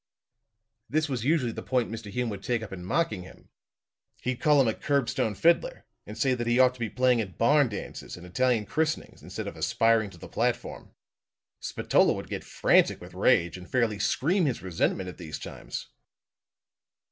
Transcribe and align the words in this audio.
"This 0.89 1.07
was 1.07 1.23
usually 1.25 1.51
the 1.51 1.61
point 1.61 1.91
Mr. 1.91 2.09
Hume 2.09 2.29
would 2.31 2.41
take 2.41 2.63
up 2.63 2.73
in 2.73 2.83
mocking 2.83 3.21
him. 3.21 3.49
He'd 4.23 4.39
call 4.41 4.59
him 4.59 4.67
a 4.67 4.73
curbstone 4.73 5.35
fiddler, 5.37 5.85
and 6.07 6.17
say 6.17 6.33
that 6.33 6.47
he 6.47 6.57
ought 6.57 6.73
to 6.73 6.79
be 6.79 6.89
playing 6.89 7.21
at 7.21 7.37
barn 7.37 7.69
dances 7.69 8.17
and 8.17 8.25
Italian 8.25 8.65
christenings 8.65 9.21
instead 9.21 9.45
of 9.45 9.55
aspiring 9.55 10.09
to 10.09 10.17
the 10.17 10.27
platform. 10.27 10.95
Spatola 11.59 12.13
would 12.13 12.29
get 12.29 12.43
frantic 12.43 12.99
with 12.99 13.13
rage, 13.13 13.57
and 13.59 13.69
fairly 13.69 13.99
scream 13.99 14.45
his 14.47 14.63
resentment 14.63 15.07
at 15.07 15.19
these 15.19 15.37
times. 15.37 15.89